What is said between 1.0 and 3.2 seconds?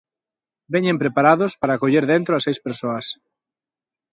preparados para acoller dentro a seis persoas.